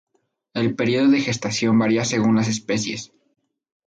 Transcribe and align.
El 0.55 0.75
período 0.75 1.11
de 1.11 1.21
gestación 1.21 1.77
varía 1.77 2.03
según 2.05 2.35
las 2.35 2.47
especies. 2.47 3.11